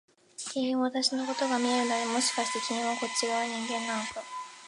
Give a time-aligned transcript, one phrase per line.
[0.35, 4.23] 君も私のことが見えるんだね、もしかして君もこっち側の人間なのか？